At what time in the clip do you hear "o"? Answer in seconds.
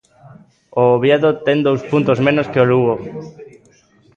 0.79-0.81, 2.63-2.67